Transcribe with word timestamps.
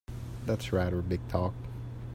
That's 0.47 0.73
rather 0.73 0.99
big 1.03 1.21
talk! 1.27 1.53